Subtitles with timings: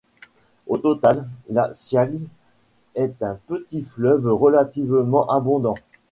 [0.65, 2.25] Au total, la Siagne
[2.95, 5.75] est un petit fleuve relativement abondant.